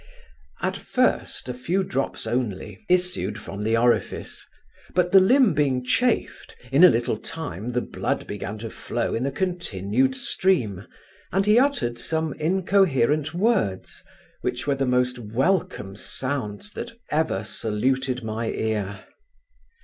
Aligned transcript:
At 0.63 0.75
first 0.75 1.47
a 1.47 1.53
few 1.53 1.83
drops 1.83 2.25
only 2.25 2.83
issued 2.89 3.37
from 3.37 3.61
the 3.61 3.77
orifice, 3.77 4.47
but 4.95 5.11
the 5.11 5.19
limb 5.19 5.53
being 5.53 5.85
chafed, 5.85 6.55
in 6.71 6.83
a 6.83 6.89
little 6.89 7.17
time 7.17 7.73
the 7.73 7.83
blood 7.83 8.25
began 8.25 8.57
to 8.65 8.71
flow 8.71 9.13
in 9.13 9.27
a 9.27 9.31
continued 9.31 10.15
stream, 10.15 10.87
and 11.31 11.45
he 11.45 11.59
uttered 11.59 11.99
some 11.99 12.33
incoherent 12.39 13.35
words, 13.35 14.01
which 14.41 14.65
were 14.65 14.73
the 14.73 14.87
most 14.87 15.19
welcome 15.19 15.95
sounds 15.95 16.71
that 16.71 16.93
ever 17.11 17.43
saluted 17.43 18.23
my 18.23 18.47
ear. 18.49 19.05